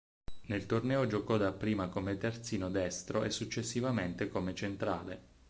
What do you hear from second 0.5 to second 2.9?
torneo giocò dapprima come terzino